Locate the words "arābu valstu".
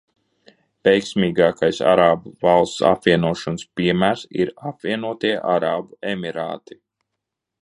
1.91-2.87